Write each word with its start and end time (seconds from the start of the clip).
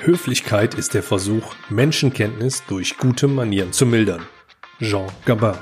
Höflichkeit 0.00 0.74
ist 0.74 0.94
der 0.94 1.04
Versuch, 1.04 1.54
Menschenkenntnis 1.70 2.64
durch 2.66 2.98
gute 2.98 3.28
Manieren 3.28 3.72
zu 3.72 3.86
mildern. 3.86 4.26
Jean 4.80 5.06
Gabin. 5.24 5.54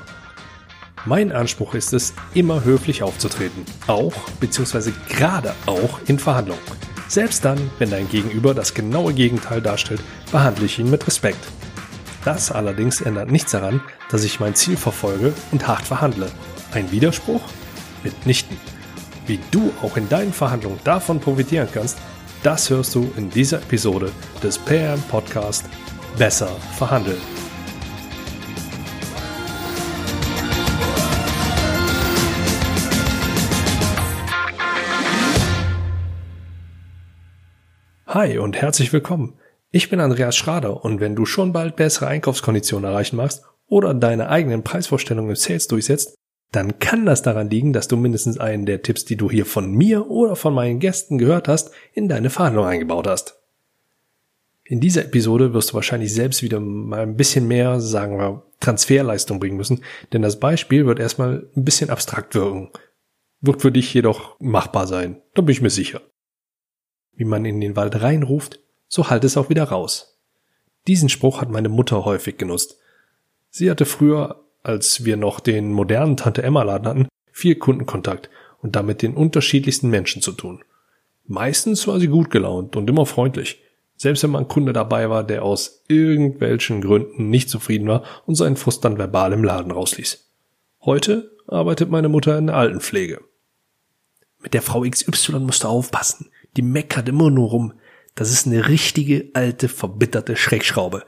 Mein 1.05 1.31
Anspruch 1.31 1.75
ist 1.75 1.93
es, 1.93 2.13
immer 2.33 2.63
höflich 2.63 3.03
aufzutreten. 3.03 3.63
Auch 3.85 4.13
bzw. 4.39 4.91
gerade 5.07 5.53
auch 5.67 5.99
in 6.07 6.17
Verhandlungen. 6.17 6.61
Selbst 7.07 7.45
dann, 7.45 7.69
wenn 7.77 7.91
dein 7.91 8.09
Gegenüber 8.09 8.55
das 8.55 8.73
genaue 8.73 9.13
Gegenteil 9.13 9.61
darstellt, 9.61 10.01
behandle 10.31 10.65
ich 10.65 10.79
ihn 10.79 10.89
mit 10.89 11.05
Respekt. 11.05 11.45
Das 12.25 12.51
allerdings 12.51 13.01
ändert 13.01 13.29
nichts 13.29 13.51
daran, 13.51 13.81
dass 14.09 14.23
ich 14.23 14.39
mein 14.39 14.55
Ziel 14.55 14.77
verfolge 14.77 15.33
und 15.51 15.67
hart 15.67 15.83
verhandle. 15.83 16.31
Ein 16.71 16.91
Widerspruch? 16.91 17.41
Mitnichten. 18.03 18.57
Wie 19.27 19.39
du 19.51 19.71
auch 19.83 19.95
in 19.95 20.09
deinen 20.09 20.33
Verhandlungen 20.33 20.79
davon 20.83 21.19
profitieren 21.19 21.69
kannst, 21.71 21.99
das 22.43 22.69
hörst 22.69 22.93
du 22.93 23.09
in 23.15 23.29
dieser 23.29 23.59
Episode 23.59 24.11
des 24.43 24.59
PM 24.59 25.01
Podcast 25.03 25.65
Besser 26.17 26.49
verhandeln. 26.77 27.21
Hi 38.05 38.37
und 38.37 38.61
herzlich 38.61 38.91
willkommen. 38.93 39.39
Ich 39.71 39.89
bin 39.89 40.01
Andreas 40.01 40.35
Schrader 40.35 40.83
und 40.83 40.99
wenn 40.99 41.15
du 41.15 41.25
schon 41.25 41.53
bald 41.53 41.77
bessere 41.77 42.07
Einkaufskonditionen 42.07 42.91
erreichen 42.91 43.15
magst 43.15 43.43
oder 43.67 43.93
deine 43.93 44.29
eigenen 44.29 44.63
Preisvorstellungen 44.63 45.31
im 45.31 45.35
Sales 45.35 45.67
durchsetzt, 45.67 46.15
dann 46.53 46.77
kann 46.77 47.05
das 47.05 47.23
daran 47.23 47.49
liegen, 47.49 47.73
dass 47.73 47.87
du 47.87 47.97
mindestens 47.97 48.37
einen 48.37 48.67
der 48.67 48.83
Tipps, 48.83 49.05
die 49.05 49.17
du 49.17 49.29
hier 49.29 49.45
von 49.45 49.71
mir 49.71 50.09
oder 50.09 50.35
von 50.35 50.53
meinen 50.53 50.79
Gästen 50.79 51.17
gehört 51.17 51.47
hast, 51.47 51.71
in 51.93 52.07
deine 52.07 52.29
Verhandlung 52.29 52.65
eingebaut 52.65 53.07
hast. 53.07 53.39
In 54.63 54.79
dieser 54.79 55.03
Episode 55.03 55.53
wirst 55.53 55.71
du 55.71 55.73
wahrscheinlich 55.73 56.13
selbst 56.13 56.43
wieder 56.43 56.59
mal 56.59 57.01
ein 57.01 57.17
bisschen 57.17 57.47
mehr, 57.47 57.81
sagen 57.81 58.19
wir, 58.19 58.43
Transferleistung 58.59 59.39
bringen 59.39 59.57
müssen, 59.57 59.83
denn 60.13 60.21
das 60.21 60.39
Beispiel 60.39 60.85
wird 60.85 60.99
erstmal 60.99 61.49
ein 61.55 61.65
bisschen 61.65 61.89
abstrakt 61.89 62.35
wirken. 62.35 62.69
Wird 63.41 63.61
für 63.61 63.71
dich 63.71 63.93
jedoch 63.93 64.39
machbar 64.39 64.85
sein, 64.85 65.21
da 65.33 65.41
bin 65.41 65.51
ich 65.51 65.61
mir 65.61 65.71
sicher. 65.71 66.01
Wie 67.15 67.25
man 67.25 67.45
in 67.45 67.61
den 67.61 67.75
Wald 67.75 68.01
reinruft, 68.01 68.59
so 68.87 69.09
halt 69.09 69.23
es 69.23 69.37
auch 69.37 69.49
wieder 69.49 69.63
raus. 69.63 70.19
Diesen 70.87 71.09
Spruch 71.09 71.41
hat 71.41 71.49
meine 71.49 71.69
Mutter 71.69 72.05
häufig 72.05 72.37
genutzt. 72.37 72.77
Sie 73.49 73.69
hatte 73.69 73.85
früher 73.85 74.42
als 74.63 75.05
wir 75.05 75.17
noch 75.17 75.39
den 75.39 75.71
modernen 75.71 76.17
Tante 76.17 76.41
Emma 76.41 76.63
Laden 76.63 76.87
hatten, 76.87 77.07
viel 77.31 77.55
Kundenkontakt 77.55 78.29
und 78.61 78.75
damit 78.75 79.01
den 79.01 79.13
unterschiedlichsten 79.13 79.89
Menschen 79.89 80.21
zu 80.21 80.31
tun. 80.31 80.63
Meistens 81.25 81.87
war 81.87 81.99
sie 81.99 82.07
gut 82.07 82.31
gelaunt 82.31 82.75
und 82.75 82.89
immer 82.89 83.05
freundlich. 83.05 83.61
Selbst 83.95 84.23
wenn 84.23 84.31
mal 84.31 84.39
ein 84.39 84.47
Kunde 84.47 84.73
dabei 84.73 85.09
war, 85.09 85.23
der 85.23 85.43
aus 85.43 85.83
irgendwelchen 85.87 86.81
Gründen 86.81 87.29
nicht 87.29 87.49
zufrieden 87.49 87.87
war 87.87 88.03
und 88.25 88.35
seinen 88.35 88.57
Frust 88.57 88.83
dann 88.83 88.97
verbal 88.97 89.33
im 89.33 89.43
Laden 89.43 89.71
rausließ. 89.71 90.29
Heute 90.81 91.31
arbeitet 91.47 91.89
meine 91.89 92.09
Mutter 92.09 92.37
in 92.37 92.47
der 92.47 92.57
Altenpflege. 92.57 93.21
Mit 94.41 94.53
der 94.53 94.61
Frau 94.61 94.81
XY 94.81 95.39
musst 95.39 95.63
du 95.63 95.67
aufpassen. 95.67 96.29
Die 96.57 96.61
meckert 96.61 97.07
immer 97.07 97.29
nur 97.29 97.49
rum. 97.49 97.73
Das 98.15 98.31
ist 98.31 98.45
eine 98.45 98.67
richtige 98.67 99.29
alte, 99.33 99.69
verbitterte 99.69 100.35
Schreckschraube. 100.35 101.05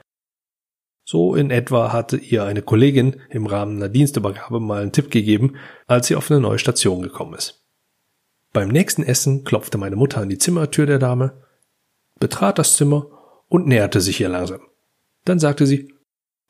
So 1.08 1.36
in 1.36 1.52
etwa 1.52 1.92
hatte 1.92 2.16
ihr 2.16 2.42
eine 2.42 2.62
Kollegin 2.62 3.20
im 3.30 3.46
Rahmen 3.46 3.76
einer 3.76 3.88
Dienstübergabe 3.88 4.58
mal 4.58 4.82
einen 4.82 4.90
Tipp 4.90 5.12
gegeben, 5.12 5.54
als 5.86 6.08
sie 6.08 6.16
auf 6.16 6.28
eine 6.32 6.40
neue 6.40 6.58
Station 6.58 7.00
gekommen 7.00 7.34
ist. 7.34 7.64
Beim 8.52 8.68
nächsten 8.68 9.04
Essen 9.04 9.44
klopfte 9.44 9.78
meine 9.78 9.94
Mutter 9.94 10.20
an 10.20 10.28
die 10.28 10.38
Zimmertür 10.38 10.84
der 10.84 10.98
Dame, 10.98 11.44
betrat 12.18 12.58
das 12.58 12.74
Zimmer 12.74 13.06
und 13.48 13.68
näherte 13.68 14.00
sich 14.00 14.20
ihr 14.20 14.28
langsam. 14.28 14.62
Dann 15.24 15.38
sagte 15.38 15.64
sie, 15.64 15.94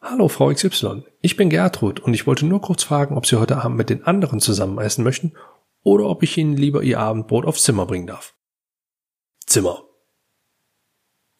Hallo 0.00 0.28
Frau 0.28 0.50
XY, 0.50 1.04
ich 1.20 1.36
bin 1.36 1.50
Gertrud 1.50 2.00
und 2.00 2.14
ich 2.14 2.26
wollte 2.26 2.46
nur 2.46 2.62
kurz 2.62 2.82
fragen, 2.82 3.16
ob 3.16 3.26
Sie 3.26 3.38
heute 3.38 3.58
Abend 3.58 3.76
mit 3.76 3.90
den 3.90 4.04
anderen 4.04 4.40
zusammen 4.40 4.78
essen 4.78 5.04
möchten 5.04 5.34
oder 5.82 6.06
ob 6.06 6.22
ich 6.22 6.38
Ihnen 6.38 6.56
lieber 6.56 6.82
Ihr 6.82 6.98
Abendbrot 7.00 7.44
aufs 7.44 7.62
Zimmer 7.62 7.84
bringen 7.84 8.06
darf. 8.06 8.34
Zimmer. 9.44 9.82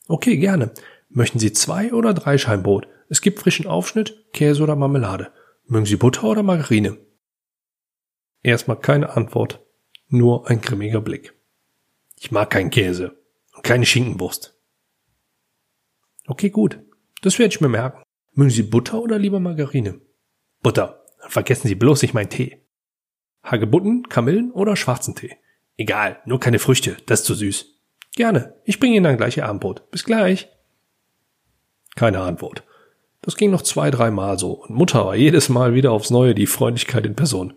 Okay, 0.06 0.36
gerne. 0.36 0.72
Möchten 1.08 1.38
Sie 1.38 1.52
zwei 1.52 1.94
oder 1.94 2.12
drei 2.12 2.36
Scheinbrot? 2.36 2.88
Es 3.08 3.20
gibt 3.20 3.38
frischen 3.38 3.66
Aufschnitt, 3.66 4.32
Käse 4.32 4.62
oder 4.62 4.76
Marmelade. 4.76 5.32
Mögen 5.66 5.86
Sie 5.86 5.96
Butter 5.96 6.24
oder 6.24 6.42
Margarine? 6.42 6.98
Erstmal 8.42 8.78
keine 8.78 9.16
Antwort, 9.16 9.64
nur 10.08 10.48
ein 10.48 10.60
grimmiger 10.60 11.00
Blick. 11.00 11.34
Ich 12.16 12.30
mag 12.30 12.50
keinen 12.50 12.70
Käse 12.70 13.16
und 13.54 13.64
keine 13.64 13.86
Schinkenwurst. 13.86 14.56
Okay, 16.26 16.50
gut. 16.50 16.80
Das 17.22 17.38
werde 17.38 17.54
ich 17.54 17.60
mir 17.60 17.68
merken. 17.68 18.02
Mögen 18.32 18.50
Sie 18.50 18.62
Butter 18.62 19.00
oder 19.00 19.18
lieber 19.18 19.40
Margarine? 19.40 20.00
Butter. 20.62 21.04
Vergessen 21.28 21.68
Sie 21.68 21.74
bloß 21.74 22.02
nicht 22.02 22.14
meinen 22.14 22.30
Tee. 22.30 22.64
Hagebutten, 23.42 24.08
Kamillen 24.08 24.52
oder 24.52 24.76
schwarzen 24.76 25.14
Tee? 25.14 25.36
Egal, 25.76 26.20
nur 26.24 26.40
keine 26.40 26.58
Früchte, 26.58 26.96
das 27.06 27.20
ist 27.20 27.26
zu 27.26 27.34
süß. 27.34 27.66
Gerne, 28.14 28.54
ich 28.64 28.80
bringe 28.80 28.96
Ihnen 28.96 29.04
dann 29.04 29.16
gleich 29.16 29.36
Ihr 29.36 29.46
Abendbrot. 29.46 29.90
Bis 29.90 30.04
gleich. 30.04 30.48
Keine 31.96 32.20
Antwort. 32.20 32.64
Das 33.26 33.36
ging 33.36 33.50
noch 33.50 33.62
zwei, 33.62 33.90
dreimal 33.90 34.38
so 34.38 34.52
und 34.52 34.70
Mutter 34.70 35.04
war 35.04 35.16
jedes 35.16 35.48
Mal 35.48 35.74
wieder 35.74 35.90
aufs 35.90 36.10
Neue 36.10 36.32
die 36.32 36.46
Freundlichkeit 36.46 37.04
in 37.04 37.16
Person. 37.16 37.54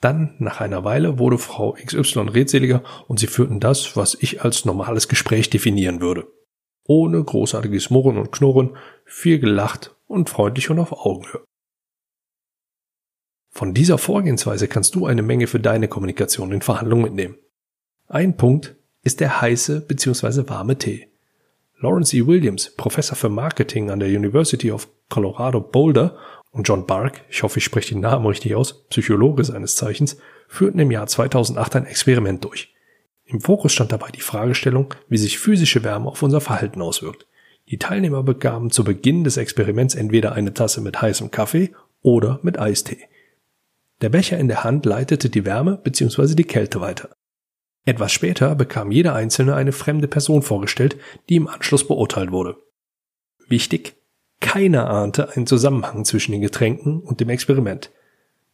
Dann, 0.00 0.36
nach 0.38 0.62
einer 0.62 0.84
Weile, 0.84 1.18
wurde 1.18 1.36
Frau 1.36 1.72
XY 1.74 2.30
redseliger 2.30 2.82
und 3.06 3.20
sie 3.20 3.26
führten 3.26 3.60
das, 3.60 3.94
was 3.94 4.16
ich 4.18 4.42
als 4.42 4.64
normales 4.64 5.08
Gespräch 5.08 5.50
definieren 5.50 6.00
würde. 6.00 6.26
Ohne 6.84 7.22
großartiges 7.22 7.90
Murren 7.90 8.16
und 8.16 8.32
Knurren, 8.32 8.78
viel 9.04 9.38
gelacht 9.38 9.94
und 10.06 10.30
freundlich 10.30 10.70
und 10.70 10.78
auf 10.78 10.92
Augenhöhe. 10.92 11.44
Von 13.50 13.74
dieser 13.74 13.98
Vorgehensweise 13.98 14.66
kannst 14.66 14.94
du 14.94 15.04
eine 15.04 15.22
Menge 15.22 15.46
für 15.46 15.60
deine 15.60 15.88
Kommunikation 15.88 16.52
in 16.52 16.62
Verhandlungen 16.62 17.04
mitnehmen. 17.04 17.36
Ein 18.06 18.38
Punkt 18.38 18.76
ist 19.02 19.20
der 19.20 19.42
heiße 19.42 19.82
bzw. 19.82 20.48
warme 20.48 20.78
Tee. 20.78 21.09
Lawrence 21.82 22.14
E. 22.14 22.26
Williams, 22.26 22.70
Professor 22.76 23.16
für 23.16 23.30
Marketing 23.30 23.90
an 23.90 24.00
der 24.00 24.08
University 24.08 24.70
of 24.70 24.88
Colorado 25.08 25.60
Boulder 25.60 26.16
und 26.50 26.68
John 26.68 26.86
Bark, 26.86 27.22
ich 27.30 27.42
hoffe, 27.42 27.58
ich 27.58 27.64
spreche 27.64 27.94
den 27.94 28.02
Namen 28.02 28.26
richtig 28.26 28.54
aus, 28.54 28.86
Psychologe 28.88 29.44
seines 29.44 29.76
Zeichens, 29.76 30.18
führten 30.46 30.78
im 30.78 30.90
Jahr 30.90 31.06
2008 31.06 31.76
ein 31.76 31.86
Experiment 31.86 32.44
durch. 32.44 32.74
Im 33.24 33.40
Fokus 33.40 33.72
stand 33.72 33.92
dabei 33.92 34.10
die 34.10 34.20
Fragestellung, 34.20 34.94
wie 35.08 35.16
sich 35.16 35.38
physische 35.38 35.82
Wärme 35.82 36.08
auf 36.08 36.22
unser 36.22 36.40
Verhalten 36.40 36.82
auswirkt. 36.82 37.26
Die 37.70 37.78
Teilnehmer 37.78 38.24
bekamen 38.24 38.70
zu 38.70 38.84
Beginn 38.84 39.24
des 39.24 39.36
Experiments 39.36 39.94
entweder 39.94 40.32
eine 40.32 40.52
Tasse 40.52 40.80
mit 40.80 41.00
heißem 41.00 41.30
Kaffee 41.30 41.72
oder 42.02 42.40
mit 42.42 42.58
Eistee. 42.58 43.08
Der 44.02 44.08
Becher 44.08 44.38
in 44.38 44.48
der 44.48 44.64
Hand 44.64 44.84
leitete 44.84 45.30
die 45.30 45.44
Wärme 45.44 45.78
bzw. 45.82 46.34
die 46.34 46.44
Kälte 46.44 46.80
weiter. 46.80 47.10
Etwas 47.84 48.12
später 48.12 48.54
bekam 48.54 48.90
jeder 48.90 49.14
Einzelne 49.14 49.54
eine 49.54 49.72
fremde 49.72 50.08
Person 50.08 50.42
vorgestellt, 50.42 50.96
die 51.28 51.36
im 51.36 51.48
Anschluss 51.48 51.86
beurteilt 51.86 52.30
wurde. 52.30 52.56
Wichtig, 53.48 53.96
keiner 54.40 54.88
ahnte 54.90 55.30
einen 55.30 55.46
Zusammenhang 55.46 56.04
zwischen 56.04 56.32
den 56.32 56.40
Getränken 56.40 57.00
und 57.00 57.20
dem 57.20 57.28
Experiment. 57.28 57.90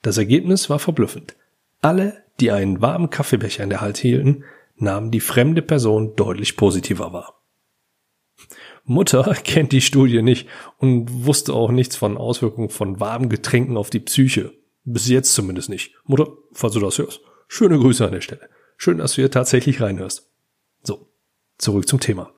Das 0.02 0.18
Ergebnis 0.18 0.70
war 0.70 0.78
verblüffend. 0.78 1.36
Alle, 1.80 2.22
die 2.40 2.50
einen 2.50 2.80
warmen 2.80 3.10
Kaffeebecher 3.10 3.64
in 3.64 3.70
der 3.70 3.80
Hand 3.80 3.98
hielten, 3.98 4.44
nahmen 4.76 5.10
die 5.10 5.20
fremde 5.20 5.62
Person 5.62 6.16
deutlich 6.16 6.56
positiver 6.56 7.12
wahr. 7.12 7.40
Mutter 8.84 9.34
kennt 9.44 9.72
die 9.72 9.80
Studie 9.80 10.22
nicht 10.22 10.48
und 10.78 11.26
wusste 11.26 11.54
auch 11.54 11.70
nichts 11.70 11.96
von 11.96 12.16
Auswirkungen 12.16 12.68
von 12.68 13.00
warmen 13.00 13.28
Getränken 13.28 13.76
auf 13.76 13.90
die 13.90 14.00
Psyche. 14.00 14.52
Bis 14.84 15.08
jetzt 15.08 15.34
zumindest 15.34 15.68
nicht. 15.68 15.94
Mutter, 16.04 16.28
falls 16.52 16.74
du 16.74 16.80
das 16.80 16.98
hörst, 16.98 17.20
schöne 17.48 17.78
Grüße 17.78 18.04
an 18.04 18.12
der 18.12 18.20
Stelle. 18.20 18.48
Schön, 18.76 18.98
dass 18.98 19.12
du 19.12 19.22
hier 19.22 19.30
tatsächlich 19.30 19.80
reinhörst. 19.80 20.30
So, 20.82 21.08
zurück 21.58 21.88
zum 21.88 22.00
Thema. 22.00 22.32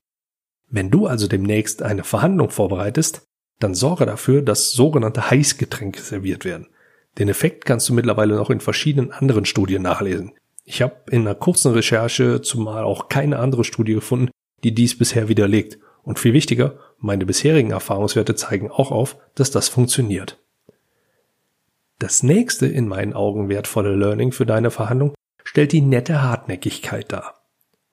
Wenn 0.69 0.91
du 0.91 1.07
also 1.07 1.27
demnächst 1.27 1.81
eine 1.81 2.03
Verhandlung 2.03 2.49
vorbereitest, 2.49 3.23
dann 3.59 3.75
sorge 3.75 4.05
dafür, 4.05 4.41
dass 4.41 4.71
sogenannte 4.71 5.29
Heißgetränke 5.29 6.01
serviert 6.01 6.45
werden. 6.45 6.67
Den 7.17 7.27
Effekt 7.27 7.65
kannst 7.65 7.89
du 7.89 7.93
mittlerweile 7.93 8.35
noch 8.35 8.49
in 8.49 8.61
verschiedenen 8.61 9.11
anderen 9.11 9.45
Studien 9.45 9.81
nachlesen. 9.81 10.33
Ich 10.63 10.81
habe 10.81 10.95
in 11.09 11.21
einer 11.21 11.35
kurzen 11.35 11.73
Recherche 11.73 12.41
zumal 12.41 12.83
auch 12.83 13.09
keine 13.09 13.39
andere 13.39 13.63
Studie 13.63 13.95
gefunden, 13.95 14.29
die 14.63 14.73
dies 14.73 14.97
bisher 14.97 15.27
widerlegt. 15.27 15.79
Und 16.03 16.19
viel 16.19 16.33
wichtiger, 16.33 16.79
meine 16.99 17.25
bisherigen 17.25 17.71
Erfahrungswerte 17.71 18.35
zeigen 18.35 18.71
auch 18.71 18.91
auf, 18.91 19.17
dass 19.35 19.51
das 19.51 19.67
funktioniert. 19.67 20.39
Das 21.97 22.23
nächste 22.23 22.67
in 22.67 22.87
meinen 22.87 23.13
Augen 23.13 23.49
wertvolle 23.49 23.95
Learning 23.95 24.31
für 24.31 24.45
deine 24.45 24.71
Verhandlung 24.71 25.13
stellt 25.49 25.71
die 25.71 25.81
nette 25.81 26.21
Hartnäckigkeit 26.21 27.11
dar. 27.11 27.41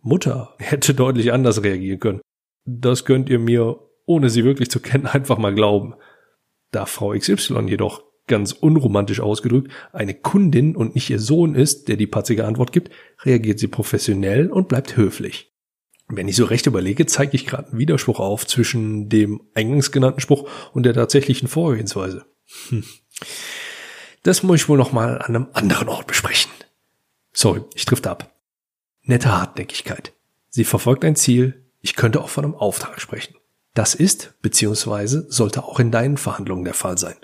Mutter 0.03 0.55
hätte 0.59 0.93
deutlich 0.93 1.33
anders 1.33 1.63
reagieren 1.63 2.01
können. 2.01 2.21
Das 2.67 3.07
könnt 3.07 3.31
ihr 3.31 3.39
mir, 3.39 3.79
ohne 4.05 4.29
sie 4.29 4.45
wirklich 4.45 4.71
zu 4.71 4.81
kennen, 4.81 5.07
einfach 5.07 5.39
mal 5.39 5.55
glauben. 5.55 5.95
Da 6.71 6.85
Frau 6.85 7.13
XY 7.13 7.67
jedoch 7.67 8.03
ganz 8.27 8.53
unromantisch 8.53 9.21
ausgedrückt 9.21 9.73
eine 9.93 10.13
Kundin 10.13 10.77
und 10.77 10.97
nicht 10.97 11.09
ihr 11.09 11.21
Sohn 11.21 11.55
ist, 11.55 11.89
der 11.89 11.97
die 11.97 12.09
patzige 12.09 12.45
Antwort 12.45 12.73
gibt, 12.73 12.93
reagiert 13.23 13.59
sie 13.59 13.69
professionell 13.69 14.51
und 14.51 14.69
bleibt 14.69 14.99
höflich. 14.99 15.55
Wenn 16.09 16.29
ich 16.29 16.37
so 16.37 16.45
recht 16.45 16.67
überlege, 16.67 17.07
zeige 17.07 17.37
ich 17.37 17.47
gerade 17.47 17.71
einen 17.71 17.79
Widerspruch 17.79 18.21
auf 18.21 18.47
zwischen 18.47 19.09
dem 19.09 19.41
eingangs 19.55 19.93
genannten 19.93 20.21
Spruch 20.21 20.49
und 20.73 20.83
der 20.83 20.93
tatsächlichen 20.93 21.49
Vorgehensweise. 21.49 22.27
Hm. 22.69 22.85
Das 24.25 24.43
muss 24.43 24.61
ich 24.61 24.69
wohl 24.69 24.77
noch 24.77 24.93
mal 24.93 25.19
an 25.19 25.37
einem 25.37 25.49
anderen 25.53 25.89
Ort 25.89 26.07
besprechen. 26.07 26.51
Sorry, 27.37 27.61
ich 27.75 27.85
trifft 27.85 28.07
ab. 28.07 28.35
Nette 29.03 29.31
Hartnäckigkeit. 29.31 30.15
Sie 30.49 30.65
verfolgt 30.65 31.05
ein 31.05 31.17
Ziel. 31.17 31.67
Ich 31.83 31.95
könnte 31.95 32.23
auch 32.23 32.31
von 32.31 32.47
einem 32.47 32.55
Auftrag 32.55 32.99
sprechen. 32.99 33.35
Das 33.75 33.95
ist 33.95 34.33
bzw. 34.41 35.25
sollte 35.29 35.63
auch 35.65 35.79
in 35.79 35.91
deinen 35.91 36.17
Verhandlungen 36.17 36.65
der 36.65 36.73
Fall 36.73 36.97
sein. 36.97 37.17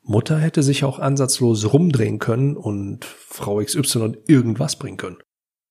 Mutter 0.00 0.38
hätte 0.38 0.62
sich 0.62 0.84
auch 0.84 1.00
ansatzlos 1.00 1.70
rumdrehen 1.70 2.18
können 2.18 2.56
und 2.56 3.04
Frau 3.04 3.62
XY 3.62 4.16
irgendwas 4.26 4.76
bringen 4.76 4.96
können. 4.96 5.18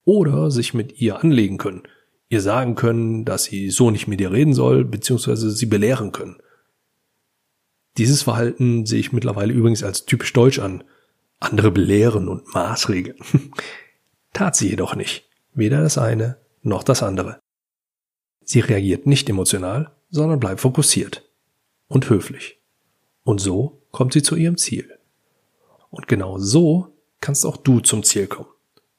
Oder 0.04 0.52
sich 0.52 0.76
mit 0.76 1.02
ihr 1.02 1.24
anlegen 1.24 1.58
können, 1.58 1.88
ihr 2.30 2.42
sagen 2.42 2.76
können, 2.76 3.26
dass 3.26 3.46
sie 3.46 3.72
so 3.72 3.90
nicht 3.90 4.08
mit 4.08 4.22
ihr 4.22 4.32
reden 4.32 4.54
soll, 4.54 4.86
beziehungsweise 4.86 5.50
sie 5.50 5.66
belehren 5.66 6.12
können. 6.12 6.38
Dieses 7.98 8.22
Verhalten 8.22 8.86
sehe 8.86 9.00
ich 9.00 9.12
mittlerweile 9.12 9.54
übrigens 9.54 9.82
als 9.82 10.06
typisch 10.06 10.34
deutsch 10.34 10.60
an. 10.60 10.84
Andere 11.40 11.72
belehren 11.72 12.28
und 12.28 12.54
maßregeln. 12.54 13.18
Tat 14.34 14.56
sie 14.56 14.70
jedoch 14.70 14.96
nicht. 14.96 15.30
Weder 15.54 15.82
das 15.82 15.98
eine 15.98 16.38
noch 16.62 16.84
das 16.84 17.04
andere. 17.04 17.40
Sie 18.44 18.60
reagiert 18.60 19.06
nicht 19.06 19.30
emotional, 19.30 19.92
sondern 20.10 20.40
bleibt 20.40 20.62
fokussiert 20.62 21.30
und 21.88 22.10
höflich. 22.10 22.60
Und 23.24 23.40
so 23.40 23.82
kommt 23.92 24.14
sie 24.14 24.22
zu 24.22 24.36
ihrem 24.36 24.58
Ziel. 24.58 24.98
Und 25.90 26.08
genau 26.08 26.38
so 26.38 26.96
kannst 27.22 27.46
auch 27.46 27.58
du 27.58 27.80
zum 27.80 28.04
Ziel 28.04 28.28
kommen. 28.28 28.50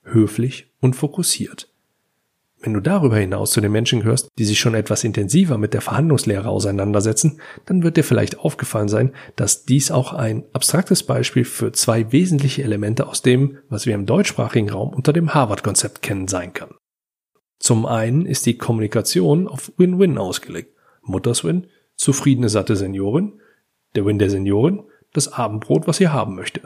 Höflich 0.02 0.72
und 0.80 0.94
fokussiert. 0.94 1.68
Wenn 2.60 2.72
du 2.72 2.80
darüber 2.80 3.18
hinaus 3.18 3.50
zu 3.50 3.60
den 3.60 3.70
Menschen 3.70 4.00
gehörst, 4.00 4.28
die 4.38 4.44
sich 4.44 4.58
schon 4.58 4.74
etwas 4.74 5.04
intensiver 5.04 5.58
mit 5.58 5.74
der 5.74 5.82
Verhandlungslehre 5.82 6.48
auseinandersetzen, 6.48 7.40
dann 7.66 7.82
wird 7.82 7.98
dir 7.98 8.04
vielleicht 8.04 8.38
aufgefallen 8.38 8.88
sein, 8.88 9.12
dass 9.36 9.66
dies 9.66 9.90
auch 9.90 10.14
ein 10.14 10.44
abstraktes 10.54 11.02
Beispiel 11.02 11.44
für 11.44 11.72
zwei 11.72 12.12
wesentliche 12.12 12.62
Elemente 12.62 13.06
aus 13.06 13.20
dem, 13.20 13.58
was 13.68 13.84
wir 13.84 13.94
im 13.94 14.06
deutschsprachigen 14.06 14.70
Raum 14.70 14.94
unter 14.94 15.12
dem 15.12 15.34
Harvard-Konzept 15.34 16.00
kennen, 16.00 16.28
sein 16.28 16.54
kann. 16.54 16.74
Zum 17.58 17.84
einen 17.84 18.24
ist 18.24 18.46
die 18.46 18.56
Kommunikation 18.56 19.48
auf 19.48 19.72
Win-Win 19.76 20.16
ausgelegt. 20.18 20.74
Mutters 21.02 21.44
Win, 21.44 21.66
zufriedene, 21.94 22.48
satte 22.48 22.74
Seniorin, 22.74 23.40
der 23.94 24.06
Win 24.06 24.18
der 24.18 24.30
Seniorin, 24.30 24.82
das 25.12 25.28
Abendbrot, 25.32 25.86
was 25.86 25.98
sie 25.98 26.08
haben 26.08 26.34
möchte. 26.34 26.62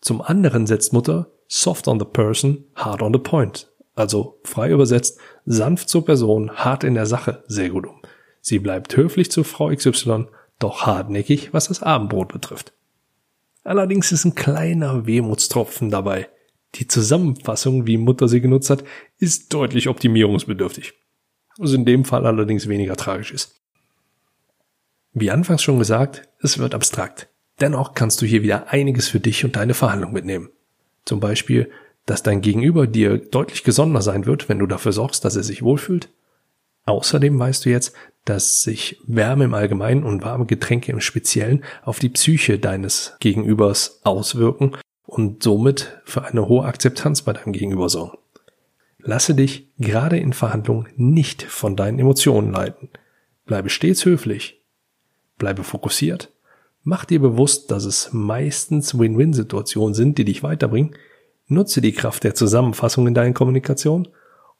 Zum 0.00 0.20
anderen 0.20 0.66
setzt 0.66 0.92
Mutter 0.92 1.32
soft 1.48 1.88
on 1.88 1.98
the 1.98 2.04
person, 2.04 2.64
hard 2.74 3.02
on 3.02 3.12
the 3.12 3.18
point 3.18 3.68
also 3.94 4.40
frei 4.44 4.70
übersetzt, 4.70 5.18
sanft 5.44 5.88
zur 5.88 6.04
Person, 6.04 6.50
hart 6.50 6.84
in 6.84 6.94
der 6.94 7.06
Sache, 7.06 7.44
sehr 7.46 7.70
gut 7.70 7.86
um. 7.86 8.00
Sie 8.40 8.58
bleibt 8.58 8.96
höflich 8.96 9.30
zu 9.30 9.44
Frau 9.44 9.74
XY, 9.74 10.26
doch 10.58 10.86
hartnäckig, 10.86 11.52
was 11.52 11.68
das 11.68 11.82
Abendbrot 11.82 12.32
betrifft. 12.32 12.72
Allerdings 13.62 14.12
ist 14.12 14.24
ein 14.24 14.34
kleiner 14.34 15.06
Wehmutstropfen 15.06 15.90
dabei. 15.90 16.28
Die 16.74 16.88
Zusammenfassung, 16.88 17.86
wie 17.86 17.96
Mutter 17.96 18.28
sie 18.28 18.40
genutzt 18.40 18.68
hat, 18.68 18.84
ist 19.18 19.54
deutlich 19.54 19.88
optimierungsbedürftig. 19.88 20.94
Was 21.56 21.72
in 21.72 21.84
dem 21.84 22.04
Fall 22.04 22.26
allerdings 22.26 22.68
weniger 22.68 22.96
tragisch 22.96 23.32
ist. 23.32 23.60
Wie 25.12 25.30
anfangs 25.30 25.62
schon 25.62 25.78
gesagt, 25.78 26.28
es 26.40 26.58
wird 26.58 26.74
abstrakt. 26.74 27.28
Dennoch 27.60 27.94
kannst 27.94 28.20
du 28.20 28.26
hier 28.26 28.42
wieder 28.42 28.72
einiges 28.72 29.06
für 29.06 29.20
dich 29.20 29.44
und 29.44 29.54
deine 29.54 29.74
Verhandlung 29.74 30.12
mitnehmen. 30.12 30.50
Zum 31.04 31.20
Beispiel, 31.20 31.70
dass 32.06 32.22
dein 32.22 32.40
Gegenüber 32.40 32.86
dir 32.86 33.18
deutlich 33.18 33.64
gesonnener 33.64 34.02
sein 34.02 34.26
wird, 34.26 34.48
wenn 34.48 34.58
du 34.58 34.66
dafür 34.66 34.92
sorgst, 34.92 35.24
dass 35.24 35.36
er 35.36 35.42
sich 35.42 35.62
wohlfühlt. 35.62 36.08
Außerdem 36.86 37.38
weißt 37.38 37.64
du 37.64 37.70
jetzt, 37.70 37.94
dass 38.24 38.62
sich 38.62 39.00
Wärme 39.06 39.44
im 39.44 39.54
Allgemeinen 39.54 40.04
und 40.04 40.22
warme 40.22 40.46
Getränke 40.46 40.92
im 40.92 41.00
Speziellen 41.00 41.64
auf 41.82 41.98
die 41.98 42.10
Psyche 42.10 42.58
deines 42.58 43.16
Gegenübers 43.20 44.00
auswirken 44.04 44.76
und 45.06 45.42
somit 45.42 46.00
für 46.04 46.24
eine 46.24 46.46
hohe 46.48 46.64
Akzeptanz 46.64 47.22
bei 47.22 47.32
deinem 47.32 47.52
Gegenüber 47.52 47.88
sorgen. 47.88 48.18
Lasse 48.98 49.34
dich 49.34 49.68
gerade 49.78 50.18
in 50.18 50.32
Verhandlungen 50.32 50.88
nicht 50.96 51.42
von 51.42 51.76
deinen 51.76 51.98
Emotionen 51.98 52.52
leiten. 52.52 52.88
Bleibe 53.44 53.68
stets 53.68 54.04
höflich. 54.04 54.62
Bleibe 55.36 55.62
fokussiert. 55.62 56.32
Mach 56.82 57.04
dir 57.04 57.20
bewusst, 57.20 57.70
dass 57.70 57.84
es 57.84 58.12
meistens 58.12 58.98
Win-Win-Situationen 58.98 59.94
sind, 59.94 60.18
die 60.18 60.24
dich 60.24 60.42
weiterbringen 60.42 60.94
Nutze 61.46 61.80
die 61.80 61.92
Kraft 61.92 62.24
der 62.24 62.34
Zusammenfassung 62.34 63.06
in 63.06 63.14
deiner 63.14 63.34
Kommunikation 63.34 64.08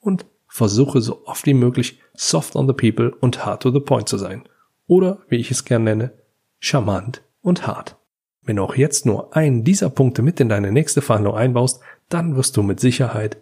und 0.01 0.27
versuche 0.49 1.01
so 1.01 1.27
oft 1.27 1.47
wie 1.47 1.55
möglich 1.55 2.01
soft 2.15 2.55
on 2.57 2.67
the 2.67 2.75
people 2.75 3.11
und 3.21 3.45
hard 3.45 3.63
to 3.63 3.71
the 3.71 3.81
point 3.81 4.09
zu 4.09 4.19
sein. 4.19 4.45
Oder, 4.87 5.19
wie 5.29 5.37
ich 5.37 5.51
es 5.51 5.65
gern 5.65 5.85
nenne, 5.85 6.13
charmant 6.59 7.23
und 7.43 7.67
hart. 7.67 7.97
Wenn 8.43 8.57
du 8.57 8.63
auch 8.63 8.77
jetzt 8.77 9.07
nur 9.07 9.35
einen 9.35 9.65
dieser 9.65 9.89
Punkte 9.89 10.21
mit 10.21 10.39
in 10.39 10.51
deine 10.51 10.71
nächste 10.71 11.01
Verhandlung 11.01 11.35
einbaust, 11.35 11.81
dann 12.11 12.37
wirst 12.37 12.57
du 12.57 12.63
mit 12.63 12.79
Sicherheit 12.79 13.39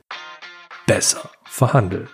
besser 0.87 1.31
verhandeln. 1.44 2.09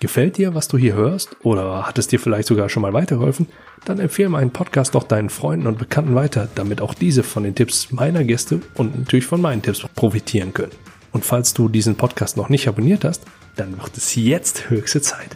Gefällt 0.00 0.36
dir, 0.36 0.54
was 0.54 0.68
du 0.68 0.78
hier 0.78 0.94
hörst 0.94 1.36
oder 1.42 1.84
hat 1.84 1.98
es 1.98 2.06
dir 2.06 2.20
vielleicht 2.20 2.46
sogar 2.46 2.68
schon 2.68 2.82
mal 2.82 2.92
weitergeholfen? 2.92 3.48
Dann 3.84 3.98
empfehle 3.98 4.28
meinen 4.28 4.52
Podcast 4.52 4.94
doch 4.94 5.02
deinen 5.02 5.28
Freunden 5.28 5.66
und 5.66 5.78
Bekannten 5.78 6.14
weiter, 6.14 6.46
damit 6.54 6.80
auch 6.80 6.94
diese 6.94 7.24
von 7.24 7.42
den 7.42 7.56
Tipps 7.56 7.90
meiner 7.90 8.22
Gäste 8.22 8.60
und 8.76 8.96
natürlich 8.96 9.26
von 9.26 9.40
meinen 9.40 9.60
Tipps 9.60 9.84
profitieren 9.96 10.54
können. 10.54 10.70
Und 11.10 11.24
falls 11.24 11.52
du 11.52 11.68
diesen 11.68 11.96
Podcast 11.96 12.36
noch 12.36 12.48
nicht 12.48 12.68
abonniert 12.68 13.04
hast, 13.04 13.24
dann 13.56 13.76
wird 13.76 13.96
es 13.96 14.14
jetzt 14.14 14.70
höchste 14.70 15.00
Zeit. 15.00 15.34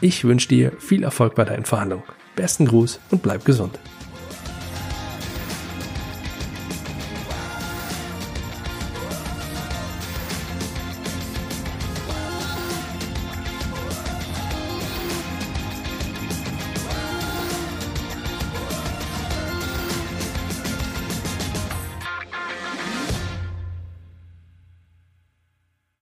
Ich 0.00 0.22
wünsche 0.22 0.46
dir 0.46 0.70
viel 0.78 1.02
Erfolg 1.02 1.34
bei 1.34 1.44
deinen 1.44 1.64
Verhandlungen. 1.64 2.04
Besten 2.36 2.66
Gruß 2.66 3.00
und 3.10 3.22
bleib 3.22 3.44
gesund. 3.44 3.80